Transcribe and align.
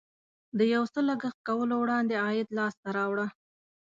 د 0.57 0.59
یو 0.73 0.83
څه 0.93 0.99
لګښت 1.09 1.39
کولو 1.47 1.75
وړاندې 1.79 2.15
عاید 2.25 2.47
لاسته 2.57 2.87
راوړه. 2.97 3.27